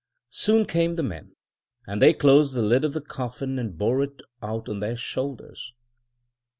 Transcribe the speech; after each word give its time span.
Soon 0.31 0.65
came 0.65 0.95
the 0.95 1.03
men, 1.03 1.35
and 1.85 2.01
they 2.01 2.11
closed 2.11 2.55
the 2.55 2.63
lid 2.63 2.83
of 2.83 2.93
the 2.93 3.01
coffin 3.01 3.59
and 3.59 3.77
bore 3.77 4.01
it 4.01 4.19
out 4.41 4.67
on 4.67 4.79
their 4.79 4.95
shoulders. 4.97 5.73